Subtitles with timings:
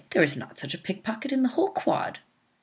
[0.09, 2.21] There is not such a pickpocket in the whole quad."